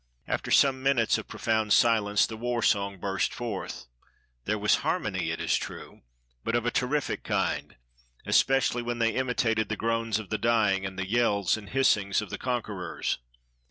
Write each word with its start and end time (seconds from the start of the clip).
After 0.25 0.49
some 0.49 0.81
minutes 0.81 1.19
of 1.19 1.27
profound 1.27 1.73
silence, 1.73 2.25
the 2.25 2.35
war 2.35 2.63
song 2.63 2.97
burst 2.97 3.31
forth. 3.31 3.85
There 4.45 4.57
was 4.57 4.77
harmony, 4.77 5.29
it 5.29 5.39
is 5.39 5.55
true, 5.55 6.01
but 6.43 6.55
of 6.55 6.65
a 6.65 6.71
ter 6.71 6.87
rific 6.87 7.21
kind, 7.21 7.75
especially 8.25 8.81
when 8.81 8.97
they 8.97 9.11
imitated 9.13 9.69
the 9.69 9.77
groans 9.77 10.17
of 10.17 10.31
the 10.31 10.39
dying 10.39 10.87
and 10.87 10.97
the 10.97 11.07
yells 11.07 11.55
and 11.55 11.69
hissings 11.69 12.19
of 12.19 12.31
the 12.31 12.39
conquerors. 12.39 13.19